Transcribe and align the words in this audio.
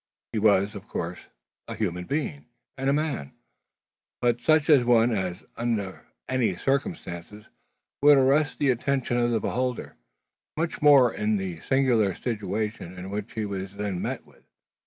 He 0.33 0.39
was, 0.39 0.73
of 0.73 0.87
course, 0.87 1.19
a 1.67 1.75
human 1.75 2.05
being, 2.05 2.47
and 2.75 2.89
a 2.89 2.93
man; 2.93 3.33
but 4.19 4.41
such 4.41 4.67
an 4.67 4.87
one 4.87 5.11
as, 5.11 5.43
under 5.57 6.07
any 6.27 6.55
circumstances, 6.55 7.45
would 8.01 8.17
arrest 8.17 8.57
the 8.57 8.71
attention 8.71 9.17
of 9.17 9.29
the 9.29 9.39
beholder; 9.39 9.97
much 10.57 10.81
more 10.81 11.13
in 11.13 11.37
the 11.37 11.59
singular 11.59 12.15
situation 12.15 12.97
in 12.97 13.11
which 13.11 13.33
he 13.33 13.45
was 13.45 13.75
then 13.75 14.01
met 14.01 14.25
with. 14.25 14.43